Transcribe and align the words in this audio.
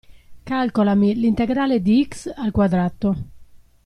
Calcolami 0.45 1.13
l'integrale 1.13 1.79
di 1.79 2.03
x 2.09 2.27
al 2.35 2.49
quadrato. 2.49 3.15